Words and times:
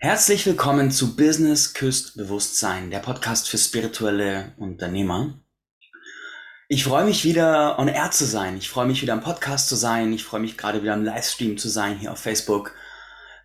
Herzlich 0.00 0.46
willkommen 0.46 0.92
zu 0.92 1.16
Business 1.16 1.74
Küsst 1.74 2.16
Bewusstsein, 2.16 2.92
der 2.92 3.00
Podcast 3.00 3.48
für 3.48 3.58
spirituelle 3.58 4.52
Unternehmer. 4.56 5.40
Ich 6.68 6.84
freue 6.84 7.04
mich 7.04 7.24
wieder 7.24 7.80
on 7.80 7.88
air 7.88 8.12
zu 8.12 8.24
sein. 8.24 8.56
Ich 8.58 8.68
freue 8.68 8.86
mich 8.86 9.02
wieder 9.02 9.14
am 9.14 9.22
Podcast 9.22 9.68
zu 9.68 9.74
sein. 9.74 10.12
Ich 10.12 10.22
freue 10.22 10.38
mich 10.38 10.56
gerade 10.56 10.82
wieder 10.82 10.92
am 10.92 11.04
Livestream 11.04 11.58
zu 11.58 11.68
sein 11.68 11.98
hier 11.98 12.12
auf 12.12 12.20
Facebook, 12.20 12.74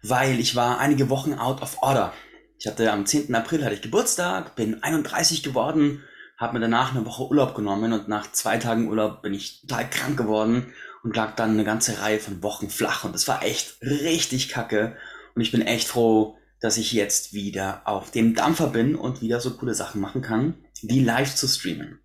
weil 0.04 0.40
ich 0.40 0.56
war 0.56 0.78
einige 0.78 1.10
Wochen 1.10 1.34
out 1.34 1.64
of 1.64 1.82
order. 1.82 2.14
Ich 2.60 2.68
hatte 2.68 2.92
am 2.92 3.08
10. 3.08 3.34
April 3.34 3.66
hatte 3.66 3.74
ich 3.74 3.82
Geburtstag, 3.82 4.56
bin 4.56 4.84
31 4.84 5.42
geworden, 5.42 6.04
habe 6.38 6.54
mir 6.54 6.60
danach 6.60 6.94
eine 6.94 7.04
Woche 7.04 7.28
Urlaub 7.28 7.56
genommen 7.56 7.94
und 7.94 8.08
nach 8.08 8.32
zwei 8.32 8.58
Tagen 8.58 8.90
Urlaub 8.90 9.24
bin 9.24 9.34
ich 9.34 9.62
total 9.62 9.90
krank 9.90 10.18
geworden 10.18 10.72
und 11.02 11.16
lag 11.16 11.36
dann 11.36 11.50
eine 11.50 11.64
ganze 11.64 12.00
Reihe 12.00 12.20
von 12.20 12.44
Wochen 12.44 12.70
flach 12.70 13.06
und 13.06 13.16
das 13.16 13.28
war 13.28 13.42
echt 13.42 13.82
richtig 13.82 14.50
kacke 14.50 14.96
und 15.34 15.42
ich 15.42 15.52
bin 15.52 15.64
echt 15.64 15.88
froh, 15.88 16.38
dass 16.64 16.78
ich 16.78 16.94
jetzt 16.94 17.34
wieder 17.34 17.82
auf 17.84 18.10
dem 18.10 18.36
Dampfer 18.36 18.68
bin 18.68 18.96
und 18.96 19.22
wieder 19.22 19.42
so 19.42 19.58
coole 19.58 19.74
Sachen 19.74 20.00
machen 20.00 20.22
kann, 20.22 20.56
wie 20.82 21.04
live 21.04 21.36
zu 21.36 21.46
streamen. 21.46 22.00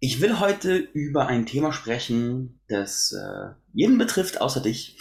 Ich 0.00 0.20
will 0.20 0.38
heute 0.38 0.76
über 0.76 1.28
ein 1.28 1.46
Thema 1.46 1.72
sprechen, 1.72 2.60
das 2.68 3.10
äh, 3.12 3.54
jeden 3.72 3.96
betrifft, 3.96 4.42
außer 4.42 4.60
dich. 4.60 4.98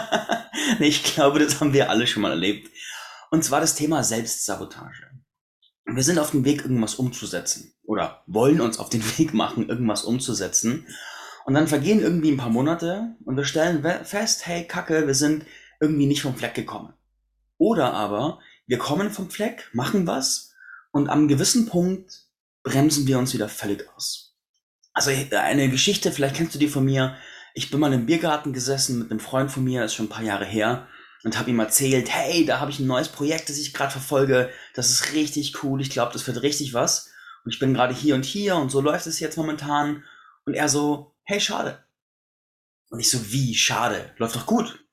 ich 0.80 1.04
glaube, 1.04 1.38
das 1.38 1.60
haben 1.60 1.72
wir 1.72 1.88
alle 1.88 2.08
schon 2.08 2.22
mal 2.22 2.32
erlebt. 2.32 2.68
Und 3.30 3.44
zwar 3.44 3.60
das 3.60 3.76
Thema 3.76 4.02
Selbstsabotage. 4.02 5.12
Wir 5.86 6.02
sind 6.02 6.18
auf 6.18 6.32
dem 6.32 6.44
Weg, 6.44 6.62
irgendwas 6.62 6.96
umzusetzen. 6.96 7.74
Oder 7.84 8.24
wollen 8.26 8.60
uns 8.60 8.80
auf 8.80 8.88
den 8.90 9.04
Weg 9.18 9.34
machen, 9.34 9.68
irgendwas 9.68 10.02
umzusetzen. 10.02 10.88
Und 11.46 11.54
dann 11.54 11.68
vergehen 11.68 12.00
irgendwie 12.00 12.32
ein 12.32 12.38
paar 12.38 12.50
Monate 12.50 13.14
und 13.24 13.36
wir 13.36 13.44
stellen 13.44 13.84
fest, 14.04 14.48
hey, 14.48 14.66
Kacke, 14.66 15.06
wir 15.06 15.14
sind 15.14 15.46
irgendwie 15.80 16.06
nicht 16.06 16.22
vom 16.22 16.34
Fleck 16.34 16.54
gekommen. 16.54 16.92
Oder 17.58 17.92
aber 17.92 18.40
wir 18.66 18.78
kommen 18.78 19.10
vom 19.10 19.30
Fleck, 19.30 19.68
machen 19.72 20.06
was 20.06 20.52
und 20.90 21.08
am 21.08 21.28
gewissen 21.28 21.66
Punkt 21.66 22.22
bremsen 22.62 23.06
wir 23.06 23.18
uns 23.18 23.34
wieder 23.34 23.48
völlig 23.48 23.88
aus. 23.94 24.36
Also 24.92 25.10
eine 25.10 25.68
Geschichte, 25.68 26.10
vielleicht 26.10 26.36
kennst 26.36 26.54
du 26.54 26.58
die 26.58 26.68
von 26.68 26.84
mir. 26.84 27.16
Ich 27.54 27.70
bin 27.70 27.80
mal 27.80 27.92
im 27.92 28.06
Biergarten 28.06 28.52
gesessen 28.52 28.98
mit 28.98 29.10
einem 29.10 29.20
Freund 29.20 29.50
von 29.50 29.64
mir, 29.64 29.84
ist 29.84 29.94
schon 29.94 30.06
ein 30.06 30.10
paar 30.10 30.24
Jahre 30.24 30.44
her, 30.44 30.88
und 31.24 31.38
habe 31.38 31.50
ihm 31.50 31.58
erzählt, 31.58 32.08
hey, 32.10 32.44
da 32.44 32.60
habe 32.60 32.70
ich 32.70 32.78
ein 32.78 32.86
neues 32.86 33.08
Projekt, 33.08 33.48
das 33.48 33.58
ich 33.58 33.74
gerade 33.74 33.90
verfolge. 33.90 34.50
Das 34.74 34.90
ist 34.90 35.12
richtig 35.12 35.62
cool. 35.62 35.80
Ich 35.80 35.90
glaube, 35.90 36.12
das 36.12 36.26
wird 36.26 36.42
richtig 36.42 36.74
was. 36.74 37.10
Und 37.44 37.52
ich 37.52 37.58
bin 37.58 37.74
gerade 37.74 37.94
hier 37.94 38.14
und 38.14 38.24
hier 38.24 38.56
und 38.56 38.70
so 38.70 38.80
läuft 38.80 39.06
es 39.06 39.20
jetzt 39.20 39.36
momentan. 39.36 40.04
Und 40.44 40.54
er 40.54 40.68
so, 40.68 41.14
hey, 41.24 41.40
schade. 41.40 41.84
Und 42.90 43.00
ich 43.00 43.10
so, 43.10 43.32
wie 43.32 43.54
schade? 43.54 44.14
Läuft 44.16 44.36
doch 44.36 44.46
gut. 44.46 44.84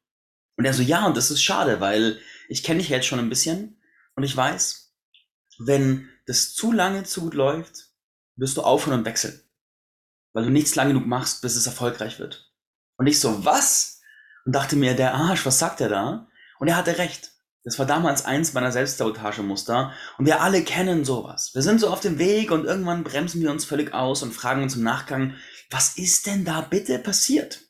Und 0.58 0.66
er 0.66 0.74
so, 0.74 0.82
ja, 0.82 1.06
und 1.06 1.18
das 1.18 1.32
ist 1.32 1.44
schade, 1.44 1.80
weil 1.80 2.20
ich 2.48 2.64
kenne 2.64 2.80
dich 2.80 2.90
jetzt 2.90 3.08
schon 3.08 3.20
ein 3.20 3.30
bisschen 3.30 3.82
und 4.16 4.24
ich 4.24 4.36
weiß, 4.36 4.94
wenn 5.60 6.10
das 6.26 6.54
zu 6.54 6.72
lange 6.72 7.04
zu 7.04 7.22
gut 7.22 7.34
läuft, 7.34 7.90
wirst 8.36 8.58
du 8.58 8.62
aufhören 8.62 9.00
und 9.00 9.06
wechseln. 9.06 9.42
Weil 10.34 10.46
du 10.46 10.50
nichts 10.50 10.76
lang 10.76 10.90
genug 10.90 11.06
machst, 11.06 11.42
bis 11.42 11.56
es 11.56 11.66
erfolgreich 11.66 12.20
wird. 12.20 12.52
Und 12.98 13.08
ich 13.08 13.20
so, 13.20 13.46
was? 13.46 14.02
Und 14.46 14.54
dachte 14.54 14.76
mir, 14.76 14.96
der 14.96 15.14
Arsch, 15.14 15.46
was 15.46 15.60
sagt 15.60 15.82
er 15.82 15.90
da? 15.90 16.28
Und 16.60 16.68
er 16.68 16.78
hatte 16.78 16.98
recht. 16.98 17.32
Das 17.64 17.80
war 17.80 17.86
damals 17.86 18.26
eins 18.26 18.54
meiner 18.54 18.72
Selbstsabotagemuster. 18.72 19.92
Und 20.18 20.26
wir 20.26 20.42
alle 20.42 20.64
kennen 20.64 21.04
sowas. 21.04 21.52
Wir 21.56 21.64
sind 21.64 21.80
so 21.80 21.90
auf 21.90 22.00
dem 22.00 22.20
Weg 22.20 22.52
und 22.52 22.66
irgendwann 22.66 23.04
bremsen 23.04 23.42
wir 23.42 23.50
uns 23.50 23.66
völlig 23.66 23.94
aus 23.94 24.22
und 24.22 24.34
fragen 24.34 24.62
uns 24.62 24.76
im 24.76 24.84
Nachgang, 24.84 25.36
was 25.72 25.98
ist 25.98 26.28
denn 26.28 26.46
da 26.46 26.62
bitte 26.62 27.00
passiert? 27.00 27.65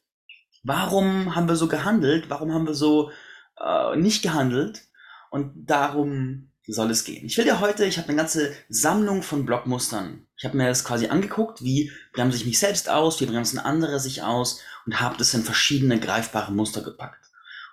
Warum 0.66 1.36
haben 1.36 1.48
wir 1.48 1.56
so 1.56 1.68
gehandelt? 1.68 2.30
Warum 2.30 2.54
haben 2.54 2.68
wir 2.68 2.74
so 2.74 3.12
äh, 3.60 3.96
nicht 3.96 4.22
gehandelt. 4.22 4.84
Und 5.30 5.70
darum 5.70 6.52
soll 6.68 6.90
es 6.92 7.04
gehen. 7.04 7.26
Ich 7.26 7.38
will 7.38 7.46
dir 7.46 7.60
heute, 7.60 7.86
ich 7.86 7.98
habe 7.98 8.08
eine 8.08 8.18
ganze 8.18 8.54
Sammlung 8.70 9.22
von 9.22 9.46
Blockmustern. 9.46 10.26
Ich 10.38 10.46
habe 10.46 10.58
mir 10.58 10.68
das 10.68 10.84
quasi 10.84 11.08
angeguckt, 11.08 11.62
wie 11.62 11.92
bremse 12.14 12.38
ich 12.38 12.46
mich 12.46 12.58
selbst 12.58 12.90
aus, 12.90 13.22
wie 13.22 13.28
bremsen 13.28 13.60
andere 13.60 14.00
sich 14.00 14.24
aus 14.24 14.62
und 14.86 15.00
habe 15.00 15.18
das 15.18 15.34
in 15.34 15.44
verschiedene 15.44 16.00
greifbare 16.00 16.52
Muster 16.52 16.82
gepackt. 16.82 17.24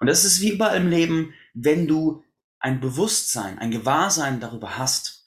Und 0.00 0.08
das 0.08 0.24
ist 0.24 0.40
wie 0.40 0.50
überall 0.50 0.76
im 0.76 0.88
Leben, 0.88 1.32
wenn 1.54 1.86
du 1.86 2.22
ein 2.58 2.80
Bewusstsein, 2.80 3.58
ein 3.58 3.70
Gewahrsein 3.70 4.40
darüber 4.40 4.76
hast, 4.76 5.26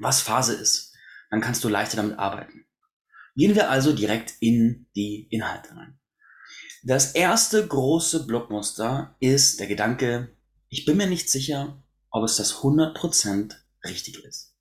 was 0.00 0.20
Phase 0.20 0.54
ist, 0.54 0.94
dann 1.30 1.40
kannst 1.40 1.62
du 1.62 1.68
leichter 1.68 1.96
damit 1.96 2.18
arbeiten. 2.18 2.66
Gehen 3.36 3.54
wir 3.54 3.70
also 3.70 3.92
direkt 3.92 4.34
in 4.40 4.86
die 4.96 5.28
Inhalte 5.30 5.76
rein. 5.76 5.98
Das 6.88 7.14
erste 7.16 7.66
große 7.66 8.26
Blockmuster 8.26 9.16
ist 9.18 9.58
der 9.58 9.66
Gedanke, 9.66 10.36
ich 10.68 10.84
bin 10.84 10.96
mir 10.96 11.08
nicht 11.08 11.28
sicher, 11.28 11.82
ob 12.10 12.22
es 12.22 12.36
das 12.36 12.58
100% 12.58 13.56
richtig 13.82 14.22
ist. 14.22 14.54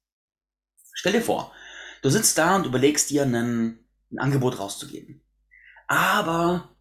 Stell 0.92 1.12
dir 1.12 1.22
vor, 1.22 1.54
du 2.02 2.10
sitzt 2.10 2.40
da 2.40 2.56
und 2.56 2.66
überlegst 2.66 3.12
dir 3.12 3.22
ein, 3.22 3.78
ein 4.10 4.18
Angebot 4.18 4.58
rauszugeben. 4.58 5.22
Aber 5.86 6.76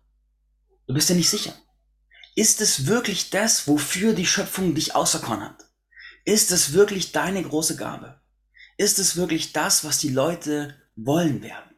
du 0.86 0.94
bist 0.94 1.10
dir 1.10 1.14
nicht 1.14 1.28
sicher. 1.28 1.52
Ist 2.34 2.62
es 2.62 2.86
wirklich 2.86 3.28
das, 3.28 3.68
wofür 3.68 4.14
die 4.14 4.26
Schöpfung 4.26 4.74
dich 4.74 4.94
auserkoren 4.94 5.42
hat? 5.42 5.66
Ist 6.24 6.52
es 6.52 6.72
wirklich 6.72 7.12
deine 7.12 7.42
große 7.42 7.76
Gabe? 7.76 8.18
Ist 8.78 8.98
es 8.98 9.14
wirklich 9.16 9.52
das, 9.52 9.84
was 9.84 9.98
die 9.98 10.08
Leute 10.08 10.74
wollen 10.96 11.42
werden? 11.42 11.73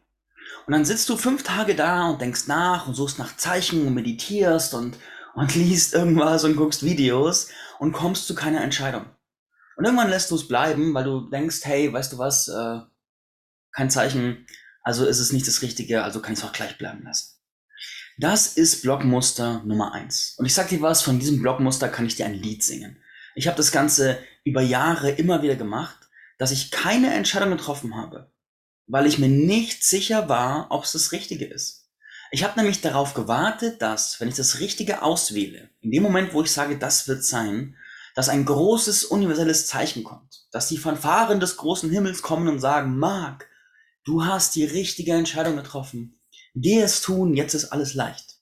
Und 0.67 0.73
dann 0.73 0.85
sitzt 0.85 1.09
du 1.09 1.17
fünf 1.17 1.45
Tage 1.45 1.77
da 1.77 2.09
und 2.09 2.21
denkst 2.21 2.49
nach 2.49 2.89
und 2.89 2.95
suchst 2.95 3.19
nach 3.19 3.37
Zeichen 3.37 3.87
und 3.87 3.95
meditierst 3.95 4.75
und, 4.75 4.99
und 5.35 5.55
liest 5.55 5.95
irgendwas 5.95 6.45
und 6.45 6.57
guckst 6.57 6.83
Videos 6.83 7.49
und 7.79 7.93
kommst 7.93 8.27
zu 8.27 8.35
keiner 8.35 8.63
Entscheidung. 8.63 9.07
Und 9.77 9.85
irgendwann 9.85 10.11
lässt 10.11 10.31
du 10.31 10.35
es 10.35 10.49
bleiben, 10.49 10.93
weil 10.95 11.05
du 11.05 11.29
denkst, 11.31 11.61
hey, 11.65 11.93
weißt 11.93 12.13
du 12.13 12.19
was, 12.19 12.49
äh, 12.49 12.81
kein 13.73 13.91
Zeichen, 13.91 14.47
also 14.83 15.05
ist 15.05 15.21
es 15.21 15.33
nicht 15.33 15.47
das 15.47 15.63
Richtige, 15.63 16.03
also 16.03 16.21
kann 16.21 16.33
ich 16.33 16.41
es 16.41 16.45
auch 16.45 16.53
gleich 16.53 16.79
bleiben 16.79 17.05
lassen. 17.05 17.35
Das 18.19 18.47
ist 18.57 18.83
Blockmuster 18.83 19.63
Nummer 19.65 19.93
eins. 19.93 20.35
Und 20.39 20.47
ich 20.47 20.55
sag 20.55 20.69
dir 20.69 20.81
was, 20.81 21.03
von 21.03 21.19
diesem 21.19 21.43
Blockmuster 21.43 21.89
kann 21.89 22.07
ich 22.07 22.17
dir 22.17 22.25
ein 22.25 22.35
Lied 22.35 22.65
singen. 22.65 22.97
Ich 23.35 23.47
habe 23.47 23.59
das 23.59 23.71
Ganze 23.71 24.19
über 24.45 24.63
Jahre 24.63 25.11
immer 25.11 25.43
wieder 25.43 25.57
gemacht, 25.57 26.09
dass 26.39 26.51
ich 26.51 26.71
keine 26.71 27.13
Entscheidung 27.13 27.51
getroffen 27.51 27.95
habe, 27.97 28.33
weil 28.87 29.07
ich 29.07 29.19
mir 29.19 29.29
nicht 29.29 29.85
sicher 29.85 30.29
war, 30.29 30.69
ob 30.71 30.85
es 30.85 30.93
das 30.93 31.13
Richtige 31.13 31.45
ist. 31.45 31.91
Ich 32.31 32.45
habe 32.45 32.59
nämlich 32.59 32.81
darauf 32.81 33.15
gewartet, 33.15 33.83
dass, 33.83 34.21
wenn 34.21 34.29
ich 34.29 34.35
das 34.35 34.61
Richtige 34.61 35.03
auswähle, 35.03 35.71
in 35.81 35.91
dem 35.91 36.03
Moment, 36.03 36.35
wo 36.35 36.43
ich 36.43 36.51
sage, 36.51 36.79
das 36.79 37.07
wird 37.07 37.25
sein, 37.25 37.77
dass 38.15 38.29
ein 38.29 38.45
großes 38.45 39.05
universelles 39.05 39.67
Zeichen 39.67 40.03
kommt, 40.03 40.47
dass 40.51 40.69
die 40.69 40.79
Fanfaren 40.79 41.39
des 41.39 41.57
großen 41.57 41.91
Himmels 41.91 42.23
kommen 42.23 42.49
und 42.49 42.61
sagen, 42.61 42.99
Mark, 42.99 43.49
du 44.05 44.25
hast 44.25 44.57
die 44.57 44.65
richtige 44.65 45.13
Entscheidung 45.13 45.57
getroffen. 45.57 46.21
Geh 46.55 46.81
es 46.81 47.01
tun, 47.03 47.35
jetzt 47.35 47.55
ist 47.55 47.67
alles 47.67 47.95
leicht. 47.95 48.39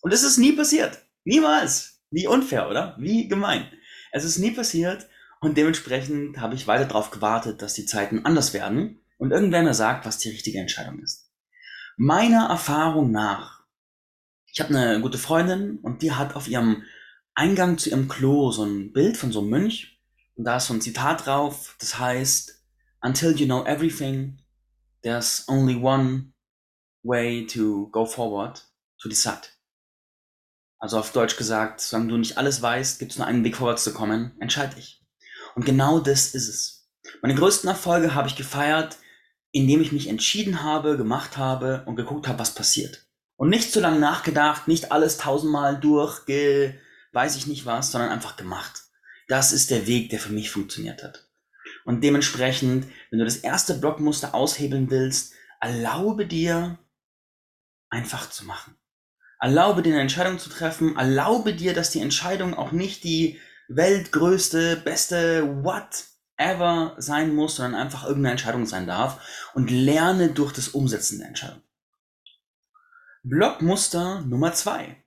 Und 0.00 0.12
es 0.12 0.22
ist 0.22 0.38
nie 0.38 0.52
passiert. 0.52 0.98
Niemals. 1.24 2.00
Wie 2.10 2.26
unfair, 2.26 2.68
oder? 2.68 2.96
Wie 2.98 3.26
gemein. 3.26 3.66
Es 4.12 4.24
ist 4.24 4.38
nie 4.38 4.50
passiert 4.52 5.08
und 5.40 5.56
dementsprechend 5.56 6.38
habe 6.38 6.54
ich 6.54 6.66
weiter 6.66 6.84
darauf 6.84 7.10
gewartet, 7.10 7.62
dass 7.62 7.74
die 7.74 7.86
Zeiten 7.86 8.24
anders 8.24 8.52
werden 8.52 9.01
und 9.22 9.30
irgendwer 9.30 9.62
mir 9.62 9.72
sagt, 9.72 10.04
was 10.04 10.18
die 10.18 10.30
richtige 10.30 10.58
Entscheidung 10.58 10.98
ist. 10.98 11.30
Meiner 11.96 12.48
Erfahrung 12.48 13.12
nach, 13.12 13.62
ich 14.52 14.60
habe 14.60 14.76
eine 14.76 15.00
gute 15.00 15.16
Freundin 15.16 15.78
und 15.78 16.02
die 16.02 16.10
hat 16.10 16.34
auf 16.34 16.48
ihrem 16.48 16.82
Eingang 17.32 17.78
zu 17.78 17.90
ihrem 17.90 18.08
Klo 18.08 18.50
so 18.50 18.64
ein 18.64 18.92
Bild 18.92 19.16
von 19.16 19.30
so 19.30 19.38
einem 19.38 19.50
Mönch 19.50 20.02
und 20.34 20.42
da 20.42 20.56
ist 20.56 20.66
so 20.66 20.74
ein 20.74 20.80
Zitat 20.80 21.24
drauf, 21.24 21.76
das 21.78 22.00
heißt, 22.00 22.64
Until 23.00 23.30
you 23.38 23.46
know 23.46 23.64
everything, 23.64 24.42
there's 25.04 25.44
only 25.48 25.76
one 25.76 26.32
way 27.04 27.46
to 27.46 27.90
go 27.92 28.04
forward, 28.04 28.60
to 29.00 29.08
decide. 29.08 29.42
Also 30.80 30.98
auf 30.98 31.12
Deutsch 31.12 31.36
gesagt, 31.36 31.80
solange 31.80 32.08
du 32.08 32.16
nicht 32.18 32.38
alles 32.38 32.60
weißt, 32.60 32.98
gibt 32.98 33.12
es 33.12 33.18
nur 33.18 33.28
einen 33.28 33.44
Weg 33.44 33.56
vorwärts 33.56 33.84
zu 33.84 33.94
kommen, 33.94 34.32
entscheide 34.40 34.74
dich. 34.74 35.00
Und 35.54 35.64
genau 35.64 36.00
das 36.00 36.34
ist 36.34 36.48
es. 36.48 36.90
Meine 37.20 37.36
größten 37.36 37.68
Erfolge 37.68 38.16
habe 38.16 38.26
ich 38.26 38.34
gefeiert, 38.34 38.98
indem 39.52 39.82
ich 39.82 39.92
mich 39.92 40.08
entschieden 40.08 40.62
habe, 40.62 40.96
gemacht 40.96 41.36
habe 41.36 41.84
und 41.86 41.96
geguckt 41.96 42.26
habe, 42.26 42.38
was 42.38 42.54
passiert. 42.54 43.06
Und 43.36 43.50
nicht 43.50 43.72
zu 43.72 43.80
lange 43.80 44.00
nachgedacht, 44.00 44.66
nicht 44.66 44.92
alles 44.92 45.18
tausendmal 45.18 45.78
durchge, 45.78 46.78
weiß 47.12 47.36
ich 47.36 47.46
nicht 47.46 47.66
was, 47.66 47.92
sondern 47.92 48.10
einfach 48.10 48.36
gemacht. 48.36 48.82
Das 49.28 49.52
ist 49.52 49.70
der 49.70 49.86
Weg, 49.86 50.10
der 50.10 50.18
für 50.18 50.32
mich 50.32 50.50
funktioniert 50.50 51.02
hat. 51.02 51.28
Und 51.84 52.02
dementsprechend, 52.02 52.86
wenn 53.10 53.18
du 53.18 53.24
das 53.24 53.36
erste 53.36 53.74
Blockmuster 53.74 54.34
aushebeln 54.34 54.90
willst, 54.90 55.34
erlaube 55.60 56.26
dir, 56.26 56.78
einfach 57.90 58.30
zu 58.30 58.44
machen. 58.44 58.76
Erlaube 59.40 59.82
dir 59.82 59.92
eine 59.92 60.02
Entscheidung 60.02 60.38
zu 60.38 60.48
treffen, 60.48 60.96
erlaube 60.96 61.54
dir, 61.54 61.74
dass 61.74 61.90
die 61.90 62.00
Entscheidung 62.00 62.54
auch 62.54 62.72
nicht 62.72 63.04
die 63.04 63.40
weltgrößte, 63.68 64.76
beste, 64.76 65.64
what 65.64 66.04
ever 66.42 66.94
sein 66.98 67.34
muss, 67.34 67.56
sondern 67.56 67.80
einfach 67.80 68.04
irgendeine 68.04 68.32
Entscheidung 68.32 68.66
sein 68.66 68.86
darf 68.86 69.50
und 69.54 69.70
lerne 69.70 70.30
durch 70.30 70.52
das 70.52 70.68
Umsetzen 70.68 71.18
der 71.18 71.28
Entscheidung. 71.28 71.62
Blockmuster 73.22 74.22
Nummer 74.22 74.52
zwei. 74.52 75.04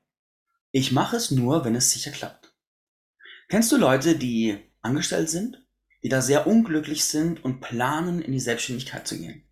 Ich 0.72 0.92
mache 0.92 1.18
es 1.18 1.32
nur, 1.32 1.66
wenn 1.66 1.76
es 1.76 1.92
sicher 1.92 2.12
klappt. 2.12 2.54
Kennst 3.50 3.72
du 3.72 3.78
Leute, 3.78 4.16
die 4.16 4.60
angestellt 4.82 5.30
sind, 5.30 5.66
die 6.04 6.10
da 6.10 6.22
sehr 6.22 6.48
unglücklich 6.48 7.06
sind 7.06 7.44
und 7.44 7.62
planen, 7.62 8.22
in 8.22 8.32
die 8.32 8.40
Selbstständigkeit 8.40 9.08
zu 9.08 9.18
gehen? 9.18 9.44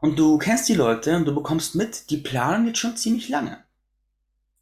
Und 0.00 0.18
du 0.18 0.38
kennst 0.38 0.68
die 0.68 0.74
Leute 0.74 1.14
und 1.14 1.26
du 1.26 1.34
bekommst 1.34 1.74
mit, 1.74 2.10
die 2.10 2.16
planen 2.16 2.66
jetzt 2.66 2.78
schon 2.78 2.96
ziemlich 2.96 3.28
lange. 3.28 3.64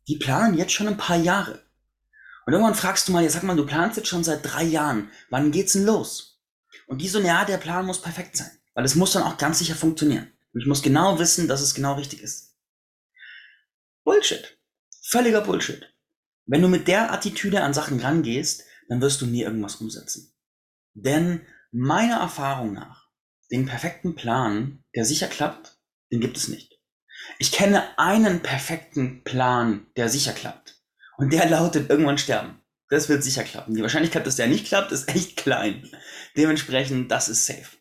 Die 0.08 0.16
planen 0.16 0.56
jetzt 0.56 0.72
schon 0.72 0.88
ein 0.88 0.96
paar 0.96 1.16
Ja. 1.16 1.46
Und 2.46 2.52
irgendwann 2.52 2.75
fragst 2.75 3.06
du 3.06 3.12
mal, 3.12 3.22
ja, 3.22 3.31
sag 3.31 3.43
mal, 3.43 3.56
du 3.56 3.66
planst 3.66 3.96
jetzt 3.99 4.08
schon 4.08 4.25
seit 4.25 4.40
drei 4.43 4.64
Jahren. 4.64 5.10
Wann 5.31 5.52
geht's 5.52 5.75
denn 5.75 5.84
los? 5.84 6.38
Und 6.88 7.02
die 7.02 7.08
so, 7.08 7.20
ja, 7.20 7.44
der 7.44 7.58
Plan 7.58 7.87
muss 7.87 8.02
perfekt 8.02 8.37
sein. 8.37 8.50
Weil 8.75 8.85
es 8.85 8.94
muss 8.94 9.12
dann 9.12 9.23
auch 9.23 9.37
ganz 9.37 9.58
sicher 9.58 9.75
funktionieren. 9.75 10.32
Und 10.52 10.62
ich 10.62 10.67
muss 10.67 10.82
genau 10.82 11.19
wissen, 11.19 11.46
dass 11.46 11.61
es 11.61 11.75
genau 11.75 11.94
richtig 11.94 12.23
ist. 12.23 12.56
Bullshit. 14.05 14.58
Völliger 15.02 15.43
Bullshit. 15.43 15.94
Wenn 16.46 16.62
du 16.62 16.69
mit 16.69 16.88
der 16.88 17.12
Attitüde 17.12 17.62
an 17.62 17.75
Sachen 17.75 18.00
rangehst, 18.00 18.64
dann 18.88 19.02
wirst 19.02 19.20
du 19.20 19.26
nie 19.26 19.43
irgendwas 19.43 19.76
umsetzen. 19.76 20.35
Denn 20.94 21.46
meiner 21.70 22.17
Erfahrung 22.17 22.73
nach, 22.73 23.08
den 23.50 23.67
perfekten 23.67 24.14
Plan, 24.14 24.82
der 24.94 25.05
sicher 25.05 25.26
klappt, 25.26 25.79
den 26.11 26.20
gibt 26.20 26.38
es 26.38 26.49
nicht. 26.49 26.81
Ich 27.38 27.52
kenne 27.52 27.99
einen 27.99 28.41
perfekten 28.41 29.23
Plan, 29.25 29.87
der 29.96 30.08
sicher 30.08 30.32
klappt. 30.32 30.82
Und 31.19 31.34
der 31.34 31.46
lautet 31.50 31.91
irgendwann 31.91 32.19
sterben. 32.19 32.57
Das 32.90 33.08
wird 33.08 33.23
sicher 33.23 33.44
klappen. 33.44 33.75
Die 33.75 33.82
Wahrscheinlichkeit, 33.82 34.26
dass 34.26 34.37
der 34.37 34.46
nicht 34.46 34.67
klappt, 34.67 34.93
ist 34.93 35.08
echt 35.08 35.37
klein. 35.37 35.88
Dementsprechend, 36.37 37.11
das 37.11 37.29
ist 37.29 37.46
safe. 37.46 37.76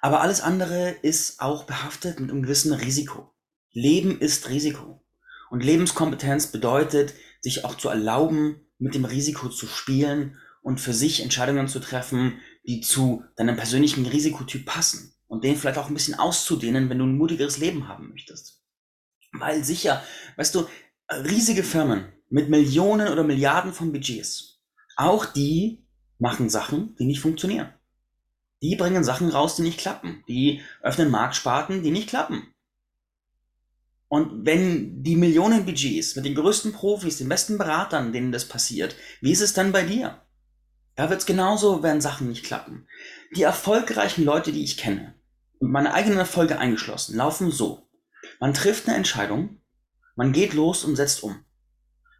Aber 0.00 0.20
alles 0.20 0.40
andere 0.40 0.90
ist 1.02 1.40
auch 1.40 1.64
behaftet 1.64 2.20
mit 2.20 2.30
einem 2.30 2.42
gewissen 2.42 2.72
Risiko. 2.72 3.34
Leben 3.72 4.20
ist 4.20 4.48
Risiko. 4.50 5.04
Und 5.50 5.64
Lebenskompetenz 5.64 6.48
bedeutet, 6.48 7.14
sich 7.40 7.64
auch 7.64 7.76
zu 7.76 7.88
erlauben, 7.88 8.60
mit 8.78 8.94
dem 8.94 9.04
Risiko 9.04 9.48
zu 9.48 9.66
spielen 9.66 10.38
und 10.62 10.80
für 10.80 10.94
sich 10.94 11.22
Entscheidungen 11.22 11.68
zu 11.68 11.80
treffen, 11.80 12.40
die 12.66 12.80
zu 12.80 13.24
deinem 13.36 13.56
persönlichen 13.56 14.06
Risikotyp 14.06 14.66
passen. 14.66 15.14
Und 15.26 15.42
den 15.42 15.56
vielleicht 15.56 15.78
auch 15.78 15.88
ein 15.88 15.94
bisschen 15.94 16.14
auszudehnen, 16.14 16.88
wenn 16.90 16.98
du 16.98 17.06
ein 17.06 17.16
mutigeres 17.16 17.58
Leben 17.58 17.88
haben 17.88 18.10
möchtest. 18.10 18.62
Weil 19.32 19.64
sicher, 19.64 20.04
weißt 20.36 20.54
du, 20.54 20.66
riesige 21.10 21.64
Firmen 21.64 22.12
mit 22.28 22.48
Millionen 22.48 23.08
oder 23.08 23.24
Milliarden 23.24 23.72
von 23.72 23.92
Budgets, 23.92 24.60
auch 24.96 25.26
die 25.26 25.86
machen 26.18 26.48
Sachen, 26.48 26.96
die 26.98 27.04
nicht 27.04 27.20
funktionieren. 27.20 27.72
Die 28.62 28.76
bringen 28.76 29.04
Sachen 29.04 29.28
raus, 29.28 29.56
die 29.56 29.62
nicht 29.62 29.78
klappen. 29.78 30.24
Die 30.26 30.62
öffnen 30.82 31.10
Marktsparten, 31.10 31.82
die 31.82 31.90
nicht 31.90 32.08
klappen. 32.08 32.54
Und 34.08 34.46
wenn 34.46 35.02
die 35.02 35.16
Millionen 35.16 35.66
Budgets 35.66 36.16
mit 36.16 36.24
den 36.24 36.34
größten 36.34 36.72
Profis, 36.72 37.18
den 37.18 37.28
besten 37.28 37.58
Beratern, 37.58 38.12
denen 38.12 38.32
das 38.32 38.48
passiert, 38.48 38.96
wie 39.20 39.32
ist 39.32 39.40
es 39.40 39.54
dann 39.54 39.72
bei 39.72 39.82
dir? 39.82 40.22
Da 40.94 41.10
wird 41.10 41.20
es 41.20 41.26
genauso, 41.26 41.82
wenn 41.82 42.00
Sachen 42.00 42.28
nicht 42.28 42.44
klappen. 42.44 42.86
Die 43.36 43.42
erfolgreichen 43.42 44.24
Leute, 44.24 44.52
die 44.52 44.62
ich 44.62 44.76
kenne, 44.76 45.14
und 45.58 45.72
meine 45.72 45.92
eigenen 45.92 46.18
Erfolge 46.18 46.58
eingeschlossen, 46.58 47.16
laufen 47.16 47.50
so. 47.50 47.88
Man 48.38 48.54
trifft 48.54 48.86
eine 48.86 48.96
Entscheidung, 48.96 49.60
man 50.14 50.32
geht 50.32 50.54
los 50.54 50.84
und 50.84 50.96
setzt 50.96 51.22
um. 51.22 51.44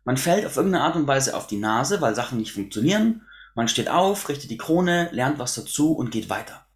Man 0.04 0.16
fällt 0.16 0.44
auf 0.46 0.56
irgendeine 0.56 0.84
Art 0.84 0.96
und 0.96 1.06
Weise 1.06 1.36
auf 1.36 1.46
die 1.46 1.56
Nase, 1.56 2.00
weil 2.00 2.14
Sachen 2.14 2.38
nicht 2.38 2.52
funktionieren. 2.52 3.22
Man 3.54 3.68
steht 3.68 3.88
auf, 3.88 4.28
richtet 4.28 4.50
die 4.50 4.58
Krone, 4.58 5.08
lernt 5.12 5.38
was 5.38 5.54
dazu 5.54 5.92
und 5.92 6.10
geht 6.10 6.28
weiter. 6.28 6.66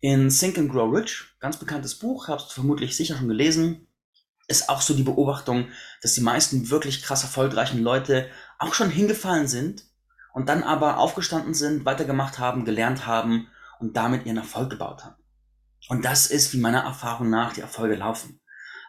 In 0.00 0.28
Think 0.30 0.58
and 0.58 0.70
Grow 0.70 0.92
Rich, 0.92 1.36
ganz 1.38 1.56
bekanntes 1.56 1.96
Buch, 1.96 2.26
hast 2.28 2.50
du 2.50 2.54
vermutlich 2.54 2.96
sicher 2.96 3.16
schon 3.16 3.28
gelesen, 3.28 3.86
ist 4.48 4.68
auch 4.68 4.80
so 4.80 4.94
die 4.94 5.04
Beobachtung, 5.04 5.68
dass 6.02 6.14
die 6.14 6.20
meisten 6.20 6.70
wirklich 6.70 7.02
krass 7.02 7.22
erfolgreichen 7.22 7.82
Leute 7.82 8.28
auch 8.58 8.74
schon 8.74 8.90
hingefallen 8.90 9.46
sind 9.46 9.84
und 10.34 10.48
dann 10.48 10.64
aber 10.64 10.98
aufgestanden 10.98 11.54
sind, 11.54 11.84
weitergemacht 11.84 12.38
haben, 12.38 12.64
gelernt 12.64 13.06
haben 13.06 13.46
und 13.78 13.96
damit 13.96 14.26
ihren 14.26 14.38
Erfolg 14.38 14.70
gebaut 14.70 15.04
haben. 15.04 15.22
Und 15.88 16.04
das 16.04 16.26
ist, 16.26 16.52
wie 16.52 16.58
meiner 16.58 16.82
Erfahrung 16.82 17.30
nach, 17.30 17.52
die 17.52 17.60
Erfolge 17.60 17.94
laufen. 17.94 18.40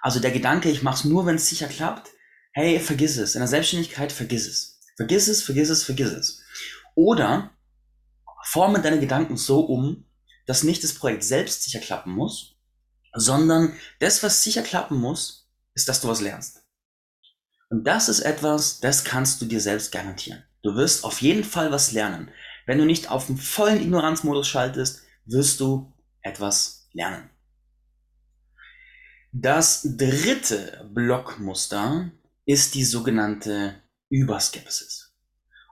Also 0.01 0.19
der 0.19 0.31
Gedanke, 0.31 0.69
ich 0.69 0.83
mache 0.83 0.95
es 0.95 1.05
nur, 1.05 1.25
wenn 1.25 1.35
es 1.35 1.47
sicher 1.47 1.67
klappt, 1.67 2.09
hey, 2.53 2.79
vergiss 2.79 3.17
es. 3.17 3.35
In 3.35 3.39
der 3.39 3.47
Selbstständigkeit, 3.47 4.11
vergiss 4.11 4.47
es. 4.47 4.79
Vergiss 4.95 5.27
es, 5.27 5.43
vergiss 5.43 5.69
es, 5.69 5.83
vergiss 5.83 6.11
es. 6.11 6.41
Oder 6.95 7.51
forme 8.45 8.81
deine 8.81 8.99
Gedanken 8.99 9.37
so 9.37 9.61
um, 9.61 10.05
dass 10.45 10.63
nicht 10.63 10.83
das 10.83 10.93
Projekt 10.93 11.23
selbst 11.23 11.63
sicher 11.63 11.79
klappen 11.79 12.13
muss, 12.13 12.55
sondern 13.13 13.73
das, 13.99 14.23
was 14.23 14.43
sicher 14.43 14.61
klappen 14.61 14.97
muss, 14.97 15.49
ist, 15.73 15.89
dass 15.89 16.01
du 16.01 16.07
was 16.07 16.21
lernst. 16.21 16.61
Und 17.69 17.85
das 17.85 18.09
ist 18.09 18.19
etwas, 18.19 18.79
das 18.79 19.03
kannst 19.03 19.41
du 19.41 19.45
dir 19.45 19.59
selbst 19.59 19.91
garantieren. 19.91 20.43
Du 20.61 20.75
wirst 20.75 21.03
auf 21.03 21.21
jeden 21.21 21.43
Fall 21.43 21.71
was 21.71 21.91
lernen. 21.91 22.29
Wenn 22.65 22.77
du 22.77 22.85
nicht 22.85 23.09
auf 23.09 23.27
den 23.27 23.37
vollen 23.37 23.81
Ignoranzmodus 23.81 24.47
schaltest, 24.47 25.01
wirst 25.25 25.59
du 25.59 25.91
etwas 26.21 26.87
lernen. 26.93 27.29
Das 29.31 29.81
dritte 29.97 30.87
Blockmuster 30.93 32.11
ist 32.45 32.75
die 32.75 32.83
sogenannte 32.83 33.81
Überskepsis. 34.09 35.13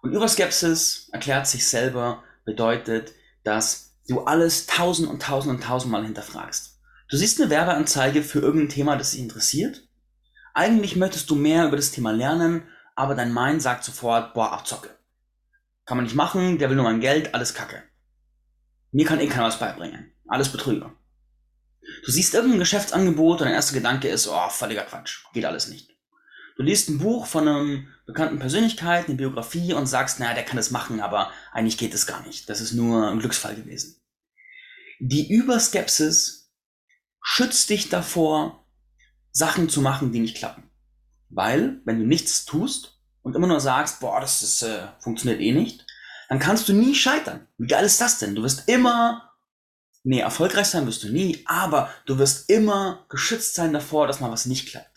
Und 0.02 0.14
Überskepsis 0.14 1.10
erklärt 1.12 1.48
sich 1.48 1.68
selber, 1.68 2.24
bedeutet, 2.46 3.14
dass 3.44 3.98
du 4.08 4.22
alles 4.22 4.66
tausend 4.66 5.10
und 5.10 5.22
tausend 5.22 5.56
und 5.56 5.64
tausendmal 5.64 6.04
hinterfragst. 6.04 6.80
Du 7.10 7.18
siehst 7.18 7.40
eine 7.40 7.50
Werbeanzeige 7.50 8.24
für 8.24 8.40
irgendein 8.40 8.70
Thema, 8.70 8.96
das 8.96 9.12
dich 9.12 9.20
interessiert. 9.20 9.88
Eigentlich 10.54 10.96
möchtest 10.96 11.30
du 11.30 11.36
mehr 11.36 11.68
über 11.68 11.76
das 11.76 11.92
Thema 11.92 12.12
lernen, 12.12 12.64
aber 12.96 13.16
dein 13.16 13.34
Mind 13.34 13.62
sagt 13.62 13.84
sofort, 13.84 14.34
boah, 14.34 14.52
Abzocke. 14.52 14.90
Kann 15.86 15.98
man 15.98 16.06
nicht 16.06 16.16
machen, 16.16 16.58
der 16.58 16.70
will 16.70 16.78
nur 16.78 16.86
mein 16.86 17.02
Geld, 17.02 17.34
alles 17.34 17.54
Kacke. 17.54 17.84
Mir 18.92 19.06
kann 19.06 19.20
eh 19.20 19.28
keiner 19.28 19.46
was 19.46 19.60
beibringen. 19.60 20.14
Alles 20.28 20.50
Betrüger. 20.50 20.94
Du 22.06 22.12
siehst 22.12 22.34
irgendein 22.34 22.60
Geschäftsangebot 22.60 23.42
und 23.42 23.46
dein 23.46 23.56
erster 23.56 23.74
Gedanke 23.74 24.08
ist, 24.08 24.28
oh, 24.28 24.50
völliger 24.50 24.84
Quatsch, 24.84 25.26
geht 25.34 25.46
alles 25.46 25.68
nicht. 25.68 25.91
Du 26.58 26.64
liest 26.64 26.90
ein 26.90 27.00
Buch 27.00 27.26
von 27.26 27.48
einem 27.48 27.88
bekannten 28.06 28.40
Persönlichkeit, 28.40 29.08
eine 29.08 29.16
Biografie 29.16 29.74
und 29.74 29.88
sagst, 29.88 30.20
naja, 30.20 30.34
der 30.34 30.44
kann 30.44 30.58
das 30.58 30.72
machen, 30.72 31.00
aber 31.00 31.32
eigentlich 31.52 31.78
geht 31.78 31.94
es 31.94 32.08
gar 32.08 32.26
nicht. 32.26 32.50
Das 32.50 32.62
ist 32.62 32.74
nur 32.74 33.10
ein 33.10 33.20
Glücksfall 33.20 33.56
gewesen. 33.56 34.02
Die 35.00 35.32
Überskepsis 35.32 36.52
schützt 37.22 37.70
dich 37.70 37.90
davor, 37.90 38.66
Sachen 39.32 39.70
zu 39.70 39.82
machen, 39.82 40.12
die 40.12 40.20
nicht 40.20 40.38
klappen. 40.38 40.70
Weil, 41.30 41.82
wenn 41.86 42.00
du 42.00 42.06
nichts 42.06 42.46
tust 42.46 43.00
und 43.22 43.36
immer 43.36 43.48
nur 43.48 43.62
sagst, 43.62 44.02
boah, 44.02 44.20
das 44.20 44.42
ist, 44.42 44.62
äh, 44.62 44.88
funktioniert 45.00 45.40
eh 45.40 45.54
nicht, 45.54 45.86
dann 46.28 46.40
kannst 46.40 46.68
du 46.68 46.74
nie 46.74 46.96
scheitern. 46.96 47.48
Wie 47.58 47.68
geil 47.68 47.86
ist 47.86 48.02
das 48.02 48.20
denn? 48.20 48.36
Du 48.36 48.44
wirst 48.44 48.68
immer 48.68 49.32
Nee, 50.04 50.20
erfolgreich 50.20 50.68
sein 50.68 50.88
wirst 50.88 51.04
du 51.04 51.10
nie, 51.10 51.44
aber 51.46 51.92
du 52.08 52.18
wirst 52.18 52.50
immer 52.50 53.06
geschützt 53.10 53.54
sein 53.54 53.72
davor, 53.72 54.08
dass 54.08 54.20
mal 54.20 54.32
was 54.32 54.48
nicht 54.48 54.68
klappt. 54.68 54.91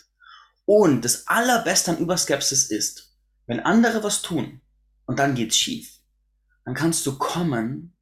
Und 0.66 1.04
das 1.04 1.26
Allerbeste 1.26 1.90
an 1.90 1.98
Überskepsis 1.98 2.70
ist, 2.70 3.14
wenn 3.46 3.60
andere 3.60 4.02
was 4.02 4.22
tun 4.22 4.60
und 5.06 5.18
dann 5.18 5.34
geht's 5.34 5.56
schief, 5.56 5.98
dann 6.64 6.74
kannst 6.74 7.04
du 7.06 7.18
kommen, 7.18 7.96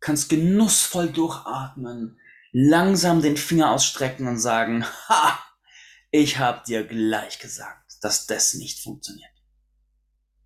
kannst 0.00 0.28
genussvoll 0.30 1.10
durchatmen, 1.10 2.18
langsam 2.52 3.20
den 3.20 3.36
Finger 3.36 3.72
ausstrecken 3.72 4.26
und 4.26 4.38
sagen, 4.38 4.84
ha, 5.08 5.38
ich 6.10 6.38
hab 6.38 6.64
dir 6.64 6.84
gleich 6.84 7.38
gesagt, 7.38 7.98
dass 8.00 8.26
das 8.26 8.54
nicht 8.54 8.80
funktioniert. 8.82 9.30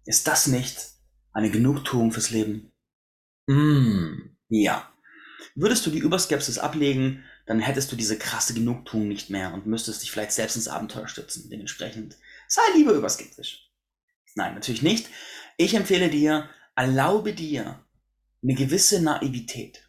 Ist 0.04 0.26
das 0.26 0.48
nicht 0.48 0.92
eine 1.32 1.50
Genugtuung 1.50 2.10
fürs 2.10 2.30
Leben? 2.30 2.72
Mm, 3.46 4.36
ja. 4.48 4.92
Würdest 5.54 5.86
du 5.86 5.90
die 5.90 5.98
Überskepsis 5.98 6.58
ablegen, 6.58 7.24
dann 7.46 7.60
hättest 7.60 7.90
du 7.90 7.96
diese 7.96 8.18
krasse 8.18 8.54
Genugtuung 8.54 9.08
nicht 9.08 9.30
mehr 9.30 9.52
und 9.52 9.66
müsstest 9.66 10.02
dich 10.02 10.10
vielleicht 10.10 10.32
selbst 10.32 10.56
ins 10.56 10.68
Abenteuer 10.68 11.08
stützen. 11.08 11.50
Dementsprechend 11.50 12.16
sei 12.48 12.62
lieber 12.76 12.92
überskeptisch. 12.92 13.70
Nein, 14.34 14.54
natürlich 14.54 14.82
nicht. 14.82 15.08
Ich 15.56 15.74
empfehle 15.74 16.08
dir, 16.08 16.48
erlaube 16.76 17.32
dir 17.32 17.84
eine 18.42 18.54
gewisse 18.54 19.02
Naivität. 19.02 19.88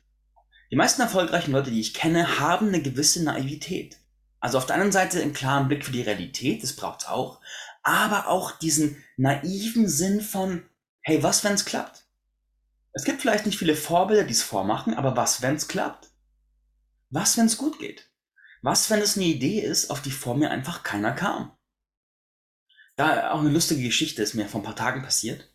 Die 0.72 0.76
meisten 0.76 1.02
erfolgreichen 1.02 1.52
Leute, 1.52 1.72
die 1.72 1.80
ich 1.80 1.94
kenne, 1.94 2.40
haben 2.40 2.70
eine 2.70 2.82
gewisse 2.82 3.24
Naivität. 3.24 3.98
Also 4.40 4.58
auf 4.58 4.66
der 4.66 4.76
einen 4.76 4.92
Seite 4.92 5.22
einen 5.22 5.34
klaren 5.34 5.68
Blick 5.68 5.86
für 5.86 5.92
die 5.92 6.02
Realität, 6.02 6.64
das 6.64 6.76
braucht's 6.76 7.08
auch, 7.08 7.40
aber 7.84 8.28
auch 8.28 8.52
diesen 8.52 9.02
naiven 9.16 9.88
Sinn 9.88 10.22
von, 10.22 10.64
hey, 11.02 11.24
was, 11.24 11.44
wenn's 11.44 11.66
klappt? 11.66 12.04
Es 12.94 13.06
gibt 13.06 13.22
vielleicht 13.22 13.46
nicht 13.46 13.58
viele 13.58 13.76
Vorbilder, 13.76 14.24
die 14.24 14.34
es 14.34 14.44
vormachen, 14.44 14.94
aber 14.94 15.16
was, 15.16 15.42
wenn 15.42 15.56
es 15.56 15.68
klappt? 15.68 16.10
Was, 17.14 17.38
wenn 17.38 17.46
es 17.46 17.60
gut 17.60 17.78
geht? 17.78 18.10
Was, 18.64 18.90
wenn 18.90 19.00
es 19.00 19.18
eine 19.18 19.28
Idee 19.28 19.60
ist, 19.60 19.92
auf 19.92 20.02
die 20.02 20.10
vor 20.10 20.36
mir 20.36 20.50
einfach 20.50 20.82
keiner 20.82 21.12
kam? 21.12 21.52
Da 22.96 23.30
auch 23.30 23.42
eine 23.42 23.52
lustige 23.52 23.84
Geschichte 23.84 24.24
ist 24.24 24.34
mir 24.34 24.48
vor 24.48 24.62
ein 24.62 24.64
paar 24.64 24.76
Tagen 24.76 25.04
passiert. 25.04 25.48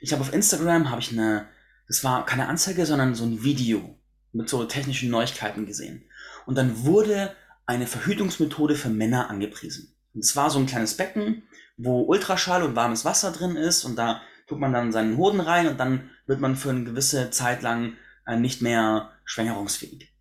Ich 0.00 0.12
habe 0.12 0.22
auf 0.22 0.32
Instagram 0.32 0.88
habe 0.88 1.02
ich 1.02 1.12
eine, 1.12 1.48
das 1.86 2.02
war 2.02 2.24
keine 2.24 2.48
Anzeige, 2.48 2.86
sondern 2.86 3.14
so 3.14 3.24
ein 3.24 3.44
Video 3.44 4.00
mit 4.32 4.48
so 4.48 4.64
technischen 4.64 5.10
Neuigkeiten 5.10 5.66
gesehen. 5.66 6.08
Und 6.46 6.54
dann 6.54 6.82
wurde 6.82 7.36
eine 7.66 7.86
Verhütungsmethode 7.86 8.74
für 8.74 8.88
Männer 8.88 9.28
angepriesen. 9.28 9.94
Und 10.14 10.24
es 10.24 10.34
war 10.34 10.48
so 10.48 10.58
ein 10.60 10.66
kleines 10.66 10.96
Becken, 10.96 11.42
wo 11.76 12.04
Ultraschall 12.04 12.62
und 12.62 12.74
warmes 12.74 13.04
Wasser 13.04 13.32
drin 13.32 13.56
ist 13.56 13.84
und 13.84 13.96
da 13.96 14.22
tut 14.46 14.58
man 14.58 14.72
dann 14.72 14.92
seinen 14.92 15.18
Hoden 15.18 15.40
rein 15.40 15.68
und 15.68 15.78
dann 15.78 16.10
wird 16.24 16.40
man 16.40 16.56
für 16.56 16.70
eine 16.70 16.84
gewisse 16.84 17.30
Zeit 17.30 17.60
lang 17.60 17.98
äh, 18.26 18.38
nicht 18.38 18.62
mehr 18.62 19.12
schwängerungsfähig. 19.26 20.11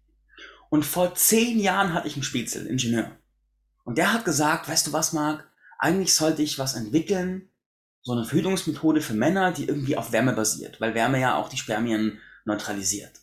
Und 0.71 0.85
vor 0.85 1.15
zehn 1.15 1.59
Jahren 1.59 1.93
hatte 1.93 2.07
ich 2.07 2.13
einen 2.13 2.23
Spitzel, 2.23 2.65
Ingenieur. 2.65 3.11
Und 3.83 3.97
der 3.97 4.13
hat 4.13 4.23
gesagt, 4.23 4.69
weißt 4.69 4.87
du 4.87 4.93
was, 4.93 5.11
Marc, 5.11 5.45
eigentlich 5.77 6.13
sollte 6.13 6.43
ich 6.43 6.59
was 6.59 6.75
entwickeln, 6.75 7.49
so 8.03 8.13
eine 8.13 8.23
Verhütungsmethode 8.23 9.01
für 9.01 9.13
Männer, 9.13 9.51
die 9.51 9.67
irgendwie 9.67 9.97
auf 9.97 10.13
Wärme 10.13 10.31
basiert, 10.31 10.79
weil 10.79 10.95
Wärme 10.95 11.19
ja 11.19 11.35
auch 11.35 11.49
die 11.49 11.57
Spermien 11.57 12.19
neutralisiert. 12.45 13.19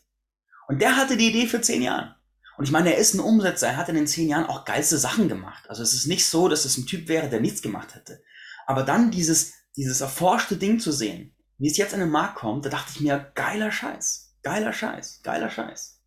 Und 0.69 0.83
der 0.83 0.97
hatte 0.97 1.17
die 1.17 1.31
Idee 1.31 1.47
für 1.47 1.63
zehn 1.63 1.81
Jahren. 1.81 2.15
Und 2.59 2.67
ich 2.67 2.71
meine, 2.71 2.93
er 2.93 2.99
ist 2.99 3.15
ein 3.15 3.21
Umsetzer, 3.21 3.69
er 3.69 3.77
hat 3.79 3.89
in 3.89 3.95
den 3.95 4.07
zehn 4.07 4.29
Jahren 4.29 4.45
auch 4.45 4.67
geilste 4.67 4.99
Sachen 4.99 5.31
gemacht. 5.31 5.71
Also 5.71 5.83
es 5.83 5.95
ist 5.95 6.07
nicht 6.07 6.27
so, 6.27 6.49
dass 6.49 6.67
es 6.67 6.77
ein 6.77 6.85
Typ 6.85 7.09
wäre, 7.09 7.31
der 7.31 7.41
nichts 7.41 7.63
gemacht 7.63 7.95
hätte. 7.95 8.23
Aber 8.67 8.83
dann 8.83 9.11
dieses, 9.11 9.55
dieses 9.75 10.03
erforschte 10.03 10.59
Ding 10.59 10.81
zu 10.81 10.93
sehen, 10.93 11.35
wie 11.57 11.71
es 11.71 11.79
jetzt 11.79 11.95
in 11.95 12.01
den 12.01 12.11
Markt 12.11 12.37
kommt, 12.37 12.67
da 12.67 12.69
dachte 12.69 12.93
ich 12.95 13.01
mir, 13.01 13.33
geiler 13.35 13.73
Scheiß, 13.73 14.35
geiler 14.43 14.75
Scheiß, 14.75 15.23
geiler 15.23 15.49
Scheiß. 15.49 15.98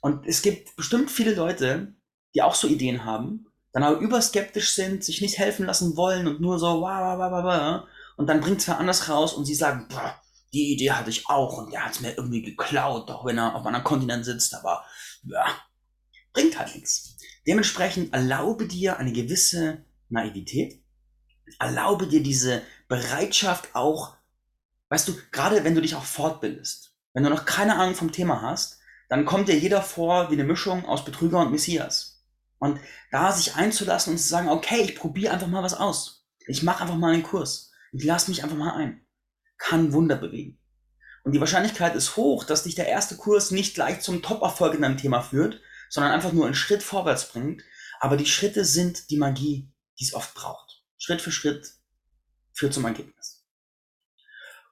Und 0.00 0.26
es 0.26 0.42
gibt 0.42 0.76
bestimmt 0.76 1.10
viele 1.10 1.34
Leute, 1.34 1.94
die 2.34 2.42
auch 2.42 2.54
so 2.54 2.68
Ideen 2.68 3.04
haben, 3.04 3.46
dann 3.72 3.82
aber 3.82 3.98
überskeptisch 3.98 4.74
sind, 4.74 5.04
sich 5.04 5.20
nicht 5.20 5.38
helfen 5.38 5.66
lassen 5.66 5.96
wollen 5.96 6.26
und 6.26 6.40
nur 6.40 6.58
so, 6.58 6.80
wah, 6.82 7.18
wah, 7.18 7.30
wah, 7.30 7.44
wah, 7.44 7.88
und 8.16 8.28
dann 8.28 8.40
bringt 8.40 8.60
es 8.60 8.68
wer 8.68 8.78
anders 8.78 9.08
raus 9.08 9.34
und 9.34 9.44
sie 9.44 9.54
sagen, 9.54 9.86
boah, 9.88 10.20
die 10.52 10.72
Idee 10.72 10.92
hatte 10.92 11.10
ich 11.10 11.28
auch 11.28 11.58
und 11.58 11.72
der 11.72 11.84
hat 11.84 11.92
es 11.92 12.00
mir 12.00 12.16
irgendwie 12.16 12.42
geklaut, 12.42 13.10
auch 13.10 13.24
wenn 13.24 13.38
er 13.38 13.54
auf 13.54 13.66
einem 13.66 13.84
Kontinent 13.84 14.24
sitzt, 14.24 14.54
aber 14.54 14.84
ja, 15.24 15.46
bringt 16.32 16.58
halt 16.58 16.74
nichts. 16.74 17.16
Dementsprechend 17.46 18.12
erlaube 18.12 18.66
dir 18.66 18.98
eine 18.98 19.12
gewisse 19.12 19.84
Naivität, 20.08 20.82
erlaube 21.58 22.06
dir 22.06 22.22
diese 22.22 22.62
Bereitschaft 22.88 23.74
auch, 23.74 24.16
weißt 24.88 25.08
du, 25.08 25.16
gerade 25.30 25.64
wenn 25.64 25.74
du 25.74 25.82
dich 25.82 25.94
auch 25.94 26.04
fortbildest, 26.04 26.94
wenn 27.12 27.24
du 27.24 27.30
noch 27.30 27.44
keine 27.44 27.76
Ahnung 27.76 27.94
vom 27.94 28.12
Thema 28.12 28.40
hast, 28.42 28.75
dann 29.08 29.24
kommt 29.24 29.48
dir 29.48 29.58
jeder 29.58 29.82
vor 29.82 30.30
wie 30.30 30.34
eine 30.34 30.44
Mischung 30.44 30.84
aus 30.86 31.04
Betrüger 31.04 31.40
und 31.40 31.52
Messias. 31.52 32.24
Und 32.58 32.80
da 33.10 33.32
sich 33.32 33.54
einzulassen 33.54 34.12
und 34.12 34.18
zu 34.18 34.28
sagen, 34.28 34.48
okay, 34.48 34.80
ich 34.82 34.96
probiere 34.96 35.32
einfach 35.32 35.46
mal 35.46 35.62
was 35.62 35.74
aus. 35.74 36.26
Ich 36.46 36.62
mache 36.62 36.82
einfach 36.82 36.96
mal 36.96 37.12
einen 37.12 37.22
Kurs. 37.22 37.72
Ich 37.92 38.04
lasse 38.04 38.30
mich 38.30 38.42
einfach 38.42 38.56
mal 38.56 38.74
ein. 38.74 39.06
Kann 39.58 39.92
Wunder 39.92 40.16
bewegen. 40.16 40.58
Und 41.24 41.32
die 41.32 41.40
Wahrscheinlichkeit 41.40 41.94
ist 41.94 42.16
hoch, 42.16 42.44
dass 42.44 42.62
dich 42.62 42.74
der 42.74 42.88
erste 42.88 43.16
Kurs 43.16 43.50
nicht 43.50 43.74
gleich 43.74 44.00
zum 44.00 44.22
Top-Erfolg 44.22 44.74
in 44.74 44.82
deinem 44.82 44.96
Thema 44.96 45.22
führt, 45.22 45.60
sondern 45.88 46.12
einfach 46.12 46.32
nur 46.32 46.46
einen 46.46 46.54
Schritt 46.54 46.82
vorwärts 46.82 47.28
bringt. 47.28 47.62
Aber 48.00 48.16
die 48.16 48.26
Schritte 48.26 48.64
sind 48.64 49.10
die 49.10 49.16
Magie, 49.16 49.72
die 49.98 50.04
es 50.04 50.14
oft 50.14 50.34
braucht. 50.34 50.82
Schritt 50.98 51.20
für 51.20 51.32
Schritt 51.32 51.74
führt 52.52 52.74
zum 52.74 52.84
Ergebnis. 52.84 53.44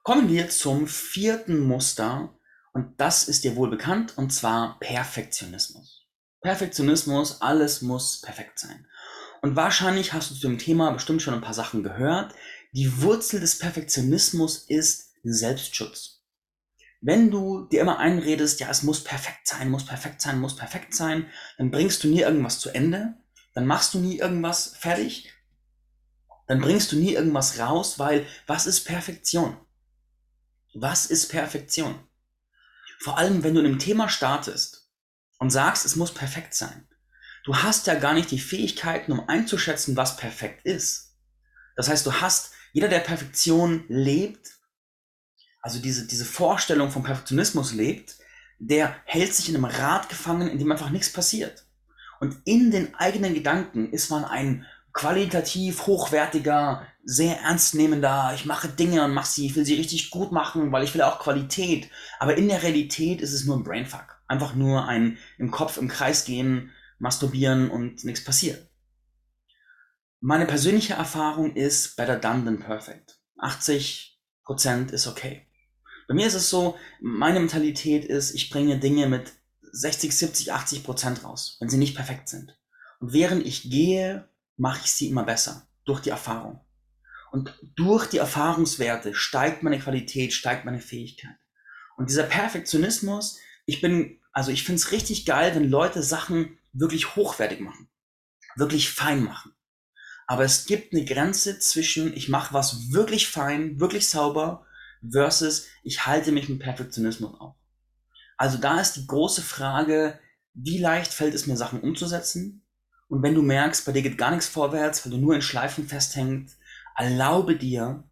Kommen 0.03 0.29
wir 0.29 0.49
zum 0.49 0.87
vierten 0.87 1.59
Muster, 1.59 2.37
und 2.75 2.99
das 2.99 3.23
ist 3.23 3.45
dir 3.45 3.55
wohl 3.55 3.69
bekannt, 3.69 4.17
und 4.17 4.33
zwar 4.33 4.77
Perfektionismus. 4.81 6.05
Perfektionismus, 6.41 7.41
alles 7.41 7.81
muss 7.81 8.19
perfekt 8.19 8.59
sein. 8.59 8.85
Und 9.41 9.55
wahrscheinlich 9.55 10.11
hast 10.11 10.29
du 10.29 10.35
zu 10.35 10.49
dem 10.49 10.57
Thema 10.57 10.91
bestimmt 10.91 11.21
schon 11.21 11.33
ein 11.33 11.41
paar 11.41 11.53
Sachen 11.53 11.83
gehört. 11.83 12.35
Die 12.73 13.01
Wurzel 13.01 13.39
des 13.39 13.59
Perfektionismus 13.59 14.65
ist 14.67 15.13
Selbstschutz. 15.23 16.25
Wenn 16.99 17.31
du 17.31 17.65
dir 17.69 17.79
immer 17.79 17.97
einredest, 17.97 18.59
ja, 18.59 18.69
es 18.69 18.83
muss 18.83 19.05
perfekt 19.05 19.47
sein, 19.47 19.71
muss 19.71 19.85
perfekt 19.85 20.21
sein, 20.21 20.41
muss 20.41 20.57
perfekt 20.57 20.93
sein, 20.93 21.27
dann 21.57 21.71
bringst 21.71 22.03
du 22.03 22.09
nie 22.09 22.21
irgendwas 22.21 22.59
zu 22.59 22.71
Ende, 22.71 23.13
dann 23.53 23.65
machst 23.65 23.93
du 23.93 23.99
nie 23.99 24.19
irgendwas 24.19 24.75
fertig, 24.75 25.31
dann 26.47 26.59
bringst 26.59 26.91
du 26.91 26.97
nie 26.97 27.13
irgendwas 27.13 27.57
raus, 27.57 27.99
weil 27.99 28.25
was 28.47 28.67
ist 28.67 28.81
Perfektion? 28.81 29.55
Was 30.73 31.05
ist 31.05 31.29
Perfektion? 31.29 31.97
Vor 32.99 33.17
allem, 33.17 33.43
wenn 33.43 33.53
du 33.53 33.59
in 33.61 33.65
einem 33.65 33.79
Thema 33.79 34.09
startest 34.09 34.89
und 35.39 35.49
sagst, 35.49 35.85
es 35.85 35.95
muss 35.95 36.13
perfekt 36.13 36.53
sein. 36.53 36.87
Du 37.43 37.55
hast 37.55 37.87
ja 37.87 37.95
gar 37.95 38.13
nicht 38.13 38.31
die 38.31 38.39
Fähigkeiten, 38.39 39.11
um 39.11 39.27
einzuschätzen, 39.29 39.95
was 39.95 40.17
perfekt 40.17 40.65
ist. 40.65 41.15
Das 41.75 41.89
heißt, 41.89 42.05
du 42.05 42.13
hast, 42.13 42.51
jeder, 42.73 42.87
der 42.87 42.99
Perfektion 42.99 43.85
lebt, 43.87 44.55
also 45.61 45.79
diese, 45.79 46.07
diese 46.07 46.25
Vorstellung 46.25 46.91
vom 46.91 47.03
Perfektionismus 47.03 47.73
lebt, 47.73 48.15
der 48.59 48.95
hält 49.05 49.33
sich 49.33 49.49
in 49.49 49.55
einem 49.55 49.65
Rad 49.65 50.09
gefangen, 50.09 50.47
in 50.47 50.57
dem 50.57 50.71
einfach 50.71 50.89
nichts 50.89 51.11
passiert. 51.11 51.65
Und 52.19 52.37
in 52.45 52.71
den 52.71 52.95
eigenen 52.95 53.33
Gedanken 53.33 53.91
ist 53.91 54.09
man 54.09 54.25
ein 54.25 54.65
qualitativ 54.95 55.87
hochwertiger, 55.87 56.87
sehr 57.03 57.41
ernstnehmender, 57.41 58.31
ich 58.33 58.45
mache 58.45 58.69
Dinge 58.69 59.03
und 59.03 59.13
mache 59.13 59.27
sie, 59.27 59.45
ich 59.45 59.55
will 59.55 59.65
sie 59.65 59.75
richtig 59.75 60.09
gut 60.09 60.31
machen, 60.31 60.71
weil 60.71 60.85
ich 60.85 60.93
will 60.95 61.01
auch 61.01 61.19
Qualität. 61.19 61.89
Aber 62.17 62.37
in 62.37 62.47
der 62.47 62.63
Realität 62.63 63.21
ist 63.21 63.33
es 63.33 63.43
nur 63.43 63.57
ein 63.57 63.65
Brainfuck. 63.65 64.17
Einfach 64.27 64.55
nur 64.55 64.87
ein 64.87 65.17
im 65.37 65.51
Kopf 65.51 65.77
im 65.77 65.89
Kreis 65.89 66.23
gehen, 66.23 66.71
masturbieren 66.97 67.69
und 67.69 68.05
nichts 68.05 68.23
passiert. 68.23 68.69
Meine 70.21 70.45
persönliche 70.45 70.93
Erfahrung 70.93 71.55
ist 71.55 71.97
better 71.97 72.15
done 72.15 72.45
than 72.45 72.59
perfect. 72.59 73.19
80% 73.37 74.91
ist 74.91 75.07
okay. 75.07 75.45
Bei 76.07 76.15
mir 76.15 76.25
ist 76.25 76.35
es 76.35 76.49
so, 76.49 76.77
meine 77.01 77.41
Mentalität 77.41 78.05
ist, 78.05 78.33
ich 78.33 78.49
bringe 78.49 78.79
Dinge 78.79 79.07
mit 79.07 79.33
60, 79.61 80.15
70, 80.15 80.53
80 80.53 80.83
Prozent 80.85 81.25
raus, 81.25 81.57
wenn 81.59 81.69
sie 81.69 81.77
nicht 81.77 81.95
perfekt 81.95 82.29
sind. 82.29 82.57
Und 83.01 83.11
während 83.11 83.45
ich 83.45 83.69
gehe, 83.69 84.29
mache 84.57 84.81
ich 84.83 84.91
sie 84.91 85.09
immer 85.09 85.23
besser 85.23 85.67
durch 85.85 86.01
die 86.01 86.09
Erfahrung. 86.09 86.61
Und 87.31 87.53
durch 87.75 88.07
die 88.07 88.17
Erfahrungswerte 88.17 89.13
steigt 89.13 89.63
meine 89.63 89.79
Qualität, 89.79 90.33
steigt 90.33 90.65
meine 90.65 90.79
Fähigkeit. 90.79 91.35
Und 91.97 92.09
dieser 92.09 92.23
Perfektionismus, 92.23 93.37
ich 93.65 93.81
bin, 93.81 94.21
also 94.31 94.51
ich 94.51 94.63
finde 94.63 94.79
es 94.79 94.91
richtig 94.91 95.25
geil, 95.25 95.53
wenn 95.55 95.69
Leute 95.69 96.03
Sachen 96.03 96.57
wirklich 96.73 97.15
hochwertig 97.15 97.59
machen, 97.59 97.89
wirklich 98.55 98.89
fein 98.89 99.23
machen. 99.23 99.53
Aber 100.27 100.43
es 100.43 100.65
gibt 100.65 100.93
eine 100.93 101.05
Grenze 101.05 101.59
zwischen, 101.59 102.13
ich 102.15 102.29
mache 102.29 102.53
was 102.53 102.91
wirklich 102.91 103.27
fein, 103.27 103.79
wirklich 103.79 104.09
sauber, 104.09 104.65
versus 105.11 105.67
ich 105.83 106.05
halte 106.05 106.31
mich 106.31 106.49
mit 106.49 106.59
Perfektionismus 106.59 107.39
auf. 107.39 107.55
Also 108.37 108.57
da 108.57 108.81
ist 108.81 108.93
die 108.93 109.07
große 109.07 109.41
Frage, 109.41 110.19
wie 110.53 110.79
leicht 110.79 111.13
fällt 111.13 111.33
es 111.33 111.47
mir, 111.47 111.57
Sachen 111.57 111.81
umzusetzen 111.81 112.64
und 113.15 113.23
wenn 113.23 113.33
du 113.33 113.41
merkst, 113.41 113.85
bei 113.85 113.93
dir 113.93 114.01
geht 114.01 114.17
gar 114.17 114.31
nichts 114.31 114.49
vorwärts, 114.49 115.05
weil 115.05 115.11
du 115.13 115.17
nur 115.17 115.33
in 115.35 115.41
Schleifen 115.41 115.87
festhängst, 115.87 116.57
erlaube 116.97 117.55
dir 117.55 118.03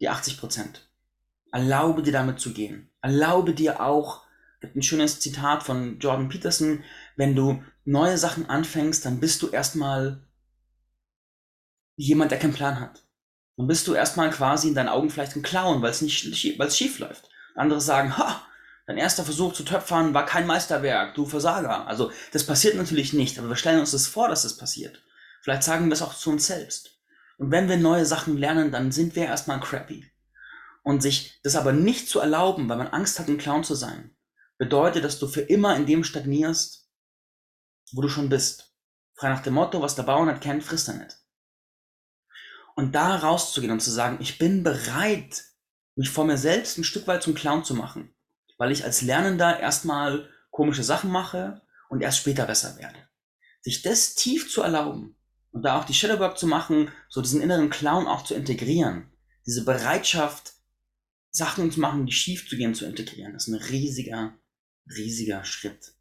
die 0.00 0.08
80 0.08 0.38
Prozent. 0.38 0.88
Erlaube 1.50 2.04
dir 2.04 2.12
damit 2.12 2.38
zu 2.38 2.52
gehen. 2.52 2.88
Erlaube 3.02 3.54
dir 3.54 3.80
auch, 3.80 4.22
gibt 4.60 4.76
ein 4.76 4.82
schönes 4.82 5.18
Zitat 5.18 5.64
von 5.64 5.98
Jordan 5.98 6.28
Peterson, 6.28 6.84
wenn 7.16 7.34
du 7.34 7.60
neue 7.84 8.16
Sachen 8.16 8.48
anfängst, 8.48 9.04
dann 9.04 9.18
bist 9.18 9.42
du 9.42 9.48
erstmal 9.48 10.22
jemand, 11.96 12.30
der 12.30 12.38
keinen 12.38 12.54
Plan 12.54 12.78
hat. 12.78 13.08
Dann 13.56 13.66
bist 13.66 13.88
du 13.88 13.94
erstmal 13.94 14.30
quasi 14.30 14.68
in 14.68 14.76
deinen 14.76 14.88
Augen 14.88 15.10
vielleicht 15.10 15.34
ein 15.34 15.42
Clown, 15.42 15.82
weil 15.82 15.90
es 15.90 16.00
weil 16.00 16.68
es 16.68 16.78
schief 16.78 17.00
läuft. 17.00 17.28
Andere 17.56 17.80
sagen, 17.80 18.16
ha, 18.16 18.40
Dein 18.88 18.96
erster 18.96 19.22
Versuch 19.22 19.52
zu 19.52 19.64
töpfern 19.64 20.14
war 20.14 20.24
kein 20.24 20.46
Meisterwerk, 20.46 21.14
du 21.14 21.26
Versager. 21.26 21.86
Also 21.86 22.10
das 22.32 22.46
passiert 22.46 22.74
natürlich 22.74 23.12
nicht, 23.12 23.38
aber 23.38 23.50
wir 23.50 23.56
stellen 23.56 23.80
uns 23.80 23.90
das 23.90 24.06
vor, 24.06 24.28
dass 24.28 24.44
das 24.44 24.56
passiert. 24.56 25.02
Vielleicht 25.42 25.62
sagen 25.62 25.88
wir 25.88 25.92
es 25.92 26.00
auch 26.00 26.14
zu 26.14 26.30
uns 26.30 26.46
selbst. 26.46 26.98
Und 27.36 27.50
wenn 27.50 27.68
wir 27.68 27.76
neue 27.76 28.06
Sachen 28.06 28.38
lernen, 28.38 28.72
dann 28.72 28.90
sind 28.90 29.14
wir 29.14 29.26
erstmal 29.26 29.60
crappy. 29.60 30.10
Und 30.84 31.02
sich 31.02 31.38
das 31.42 31.54
aber 31.54 31.72
nicht 31.72 32.08
zu 32.08 32.18
erlauben, 32.18 32.66
weil 32.70 32.78
man 32.78 32.86
Angst 32.86 33.18
hat, 33.18 33.28
ein 33.28 33.36
Clown 33.36 33.62
zu 33.62 33.74
sein, 33.74 34.16
bedeutet, 34.56 35.04
dass 35.04 35.18
du 35.18 35.28
für 35.28 35.42
immer 35.42 35.76
in 35.76 35.84
dem 35.84 36.02
stagnierst, 36.02 36.88
wo 37.92 38.00
du 38.00 38.08
schon 38.08 38.30
bist. 38.30 38.74
Frei 39.16 39.28
nach 39.28 39.42
dem 39.42 39.52
Motto, 39.52 39.82
was 39.82 39.96
der 39.96 40.04
Bauer 40.04 40.24
nicht 40.24 40.40
kennt, 40.40 40.64
frisst 40.64 40.88
er 40.88 40.94
nicht. 40.94 41.18
Und 42.74 42.94
da 42.94 43.16
rauszugehen 43.16 43.72
und 43.72 43.80
zu 43.80 43.90
sagen, 43.90 44.16
ich 44.20 44.38
bin 44.38 44.62
bereit, 44.62 45.44
mich 45.94 46.08
vor 46.08 46.24
mir 46.24 46.38
selbst 46.38 46.78
ein 46.78 46.84
Stück 46.84 47.06
weit 47.06 47.22
zum 47.22 47.34
Clown 47.34 47.64
zu 47.64 47.74
machen 47.74 48.14
weil 48.58 48.72
ich 48.72 48.84
als 48.84 49.02
Lernender 49.02 49.58
erstmal 49.58 50.28
komische 50.50 50.82
Sachen 50.82 51.10
mache 51.10 51.62
und 51.88 52.02
erst 52.02 52.18
später 52.18 52.44
besser 52.44 52.76
werde. 52.76 52.98
Sich 53.62 53.82
das 53.82 54.14
tief 54.14 54.52
zu 54.52 54.62
erlauben 54.62 55.16
und 55.52 55.62
da 55.62 55.78
auch 55.78 55.84
die 55.84 55.94
Shadowwork 55.94 56.36
zu 56.36 56.46
machen, 56.46 56.92
so 57.08 57.22
diesen 57.22 57.40
inneren 57.40 57.70
Clown 57.70 58.06
auch 58.06 58.24
zu 58.24 58.34
integrieren, 58.34 59.10
diese 59.46 59.64
Bereitschaft, 59.64 60.52
Sachen 61.30 61.70
zu 61.70 61.80
machen, 61.80 62.06
die 62.06 62.12
schief 62.12 62.48
zu 62.48 62.56
gehen, 62.56 62.74
zu 62.74 62.84
integrieren, 62.84 63.34
ist 63.34 63.48
ein 63.48 63.54
riesiger, 63.54 64.36
riesiger 64.86 65.44
Schritt 65.44 65.94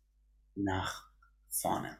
nach 0.56 1.04
vorne. 1.50 1.98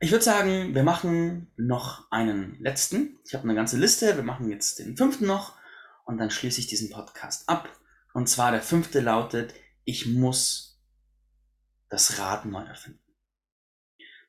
Ich 0.00 0.10
würde 0.10 0.24
sagen, 0.24 0.74
wir 0.74 0.82
machen 0.82 1.50
noch 1.56 2.10
einen 2.10 2.60
letzten. 2.60 3.18
Ich 3.24 3.34
habe 3.34 3.44
eine 3.44 3.54
ganze 3.54 3.78
Liste. 3.78 4.16
Wir 4.16 4.22
machen 4.22 4.50
jetzt 4.50 4.78
den 4.78 4.96
fünften 4.96 5.26
noch 5.26 5.56
und 6.04 6.18
dann 6.18 6.30
schließe 6.30 6.60
ich 6.60 6.66
diesen 6.66 6.90
Podcast 6.90 7.48
ab. 7.48 7.68
Und 8.14 8.28
zwar 8.28 8.52
der 8.52 8.62
fünfte 8.62 9.00
lautet, 9.00 9.52
ich 9.84 10.06
muss 10.06 10.80
das 11.90 12.18
Rad 12.18 12.46
neu 12.46 12.62
erfinden. 12.62 13.00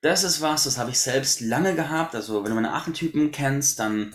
Das 0.01 0.23
ist 0.23 0.41
was, 0.41 0.65
das 0.65 0.77
habe 0.77 0.89
ich 0.89 0.99
selbst 0.99 1.39
lange 1.39 1.75
gehabt. 1.75 2.13
Also 2.13 2.43
wenn 2.43 2.49
du 2.49 2.55
meine 2.55 2.73
Archetypen 2.73 3.31
kennst, 3.31 3.79
dann 3.79 4.13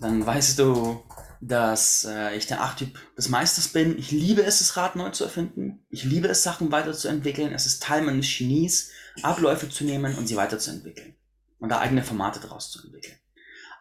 dann 0.00 0.24
weißt 0.24 0.58
du, 0.58 1.02
dass 1.40 2.04
äh, 2.04 2.36
ich 2.36 2.46
der 2.46 2.60
Archetyp 2.60 2.98
des 3.16 3.28
Meisters 3.28 3.68
bin. 3.68 3.98
Ich 3.98 4.10
liebe 4.10 4.42
es, 4.42 4.58
das 4.58 4.76
Rad 4.76 4.96
neu 4.96 5.10
zu 5.10 5.24
erfinden. 5.24 5.84
Ich 5.88 6.04
liebe 6.04 6.28
es, 6.28 6.42
Sachen 6.42 6.70
weiterzuentwickeln. 6.70 7.52
Es 7.52 7.66
ist 7.66 7.82
Teil 7.82 8.02
meines 8.02 8.26
Genies, 8.36 8.90
Abläufe 9.22 9.68
zu 9.68 9.84
nehmen 9.84 10.16
und 10.16 10.26
sie 10.26 10.36
weiterzuentwickeln. 10.36 11.16
Und 11.58 11.70
da 11.70 11.80
eigene 11.80 12.02
Formate 12.02 12.40
daraus 12.40 12.70
zu 12.70 12.82
entwickeln. 12.82 13.16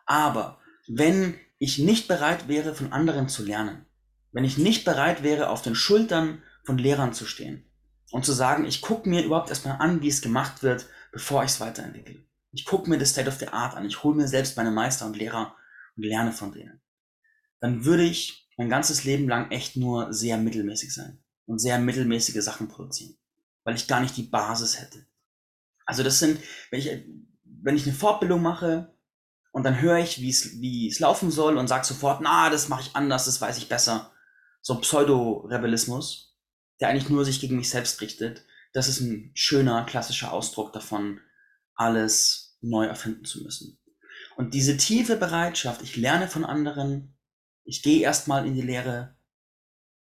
Aber 0.06 0.60
wenn 0.88 1.38
ich 1.58 1.80
nicht 1.80 2.08
bereit 2.08 2.48
wäre, 2.48 2.74
von 2.76 2.94
anderen 2.94 3.28
zu 3.28 3.44
lernen, 3.44 3.86
wenn 4.32 4.44
ich 4.44 4.58
nicht 4.58 4.86
bereit 4.86 5.24
wäre, 5.24 5.50
auf 5.50 5.62
den 5.62 5.76
Schultern 5.76 6.42
von 6.64 6.78
Lehrern 6.78 7.14
zu 7.14 7.26
stehen 7.26 7.66
und 8.12 8.26
zu 8.26 8.34
sagen, 8.34 8.66
ich 8.66 8.82
gucke 8.82 9.10
mir 9.10 9.24
überhaupt 9.24 9.50
erstmal 9.50 9.78
an, 9.80 10.02
wie 10.02 10.08
es 10.08 10.22
gemacht 10.22 10.64
wird, 10.64 10.88
bevor 11.12 11.44
ich 11.44 11.52
es 11.52 11.60
weiterentwickle. 11.60 12.24
Ich 12.52 12.66
gucke 12.66 12.90
mir 12.90 12.98
das 12.98 13.12
State 13.12 13.30
of 13.30 13.38
the 13.38 13.50
Art 13.50 13.76
an. 13.76 13.86
Ich 13.86 14.04
hole 14.04 14.16
mir 14.16 14.28
selbst 14.28 14.58
meine 14.58 14.72
Meister 14.72 15.06
und 15.06 15.18
Lehrer 15.18 15.56
und 15.96 16.04
lerne 16.04 16.32
von 16.32 16.52
denen. 16.52 16.82
Dann 17.60 17.86
würde 17.86 18.04
ich 18.04 18.50
mein 18.58 18.70
ganzes 18.70 19.04
Leben 19.04 19.28
lang 19.28 19.52
echt 19.52 19.78
nur 19.78 20.14
sehr 20.14 20.38
mittelmäßig 20.38 20.94
sein 20.94 21.24
und 21.46 21.60
sehr 21.60 21.80
mittelmäßige 21.80 22.42
Sachen 22.42 22.68
produzieren, 22.68 23.18
weil 23.64 23.76
ich 23.76 23.88
gar 23.88 24.02
nicht 24.02 24.18
die 24.18 24.24
Basis 24.24 24.80
hätte. 24.80 25.06
Also 25.86 26.04
das 26.04 26.20
sind, 26.20 26.40
wenn 26.72 26.80
ich, 26.80 26.90
wenn 27.44 27.76
ich 27.76 27.86
eine 27.88 27.96
Fortbildung 27.96 28.42
mache 28.42 28.94
und 29.52 29.64
dann 29.64 29.82
höre 29.82 29.98
ich, 29.98 30.22
wie 30.22 30.30
es, 30.30 30.60
wie 30.62 30.88
es 30.88 31.00
laufen 31.00 31.32
soll 31.32 31.58
und 31.58 31.68
sage 31.68 31.86
sofort, 31.86 32.22
na, 32.22 32.50
das 32.50 32.70
mache 32.70 32.82
ich 32.82 32.96
anders, 32.96 33.26
das 33.26 33.42
weiß 33.42 33.58
ich 33.58 33.70
besser. 33.70 34.12
So 34.70 34.76
Pseudo-Rebellismus, 34.76 36.38
der 36.80 36.90
eigentlich 36.90 37.10
nur 37.10 37.26
sich 37.26 37.42
gegen 37.42 37.56
mich 37.56 37.72
selbst 37.72 38.02
richtet. 38.02 38.46
Das 38.72 38.88
ist 38.88 39.00
ein 39.00 39.32
schöner, 39.34 39.84
klassischer 39.84 40.32
Ausdruck 40.32 40.74
davon, 40.74 41.20
alles 41.74 42.56
neu 42.62 42.86
erfinden 42.86 43.26
zu 43.26 43.42
müssen. 43.42 43.80
Und 44.38 44.54
diese 44.54 44.78
tiefe 44.78 45.16
Bereitschaft, 45.16 45.82
ich 45.82 45.96
lerne 45.96 46.28
von 46.28 46.46
anderen, 46.46 47.18
ich 47.64 47.82
gehe 47.82 48.04
erstmal 48.04 48.46
in 48.46 48.54
die 48.54 48.62
Lehre 48.62 49.18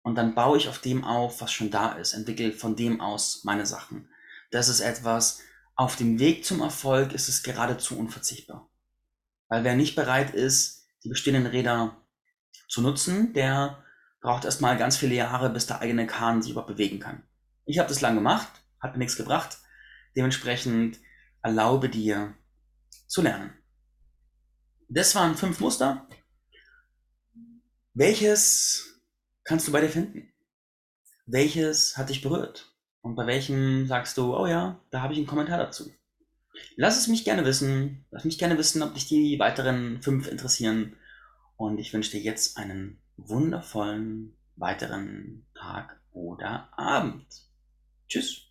und 0.01 0.15
dann 0.15 0.35
baue 0.35 0.57
ich 0.57 0.67
auf 0.67 0.79
dem 0.79 1.05
auf, 1.05 1.39
was 1.39 1.53
schon 1.53 1.71
da 1.71 1.93
ist, 1.93 2.11
entwickle 2.11 2.51
von 2.51 2.75
dem 2.75 2.99
aus 2.99 3.45
meine 3.45 3.65
Sachen. 3.65 4.09
Das 4.51 4.67
ist 4.67 4.81
etwas, 4.81 5.39
auf 5.75 5.95
dem 5.95 6.19
Weg 6.19 6.43
zum 6.43 6.59
Erfolg 6.59 7.13
ist 7.13 7.29
es 7.29 7.43
geradezu 7.43 7.97
unverzichtbar. 7.97 8.69
Weil 9.47 9.63
wer 9.63 9.77
nicht 9.77 9.95
bereit 9.95 10.33
ist, 10.33 10.83
die 11.05 11.07
bestehenden 11.07 11.45
Räder 11.45 11.95
zu 12.67 12.81
nutzen, 12.81 13.31
der 13.31 13.85
braucht 14.21 14.45
erstmal 14.45 14.77
ganz 14.77 14.97
viele 14.97 15.15
Jahre, 15.15 15.49
bis 15.49 15.67
der 15.67 15.81
eigene 15.81 16.07
Kahn 16.07 16.41
sich 16.41 16.51
überhaupt 16.51 16.71
bewegen 16.71 16.99
kann. 16.99 17.23
Ich 17.65 17.79
habe 17.79 17.89
das 17.89 18.01
lang 18.01 18.15
gemacht, 18.15 18.49
hat 18.79 18.93
mir 18.93 18.99
nichts 18.99 19.15
gebracht. 19.15 19.59
Dementsprechend 20.15 20.99
erlaube 21.41 21.89
dir 21.89 22.35
zu 23.07 23.21
lernen. 23.21 23.53
Das 24.89 25.13
waren 25.15 25.35
fünf 25.35 25.59
Muster. 25.59 26.07
Welches 27.93 29.01
kannst 29.43 29.67
du 29.67 29.71
bei 29.71 29.81
dir 29.81 29.89
finden? 29.89 30.33
Welches 31.25 31.97
hat 31.97 32.09
dich 32.09 32.21
berührt? 32.21 32.73
Und 33.01 33.15
bei 33.15 33.27
welchem 33.27 33.88
sagst 33.88 34.17
du, 34.17 34.35
oh 34.35 34.47
ja, 34.47 34.83
da 34.89 35.01
habe 35.01 35.13
ich 35.13 35.19
einen 35.19 35.27
Kommentar 35.27 35.57
dazu. 35.57 35.91
Lass 36.75 36.97
es 36.97 37.07
mich 37.07 37.23
gerne 37.23 37.45
wissen. 37.45 38.05
Lass 38.11 38.25
mich 38.25 38.38
gerne 38.38 38.57
wissen, 38.57 38.81
ob 38.81 38.93
dich 38.93 39.07
die 39.07 39.38
weiteren 39.39 40.01
fünf 40.01 40.27
interessieren. 40.27 40.95
Und 41.55 41.77
ich 41.77 41.93
wünsche 41.93 42.11
dir 42.11 42.21
jetzt 42.21 42.57
einen 42.57 43.01
wundervollen 43.27 44.35
weiteren 44.55 45.45
Tag 45.53 45.99
oder 46.11 46.69
Abend. 46.77 47.25
Tschüss. 48.07 48.48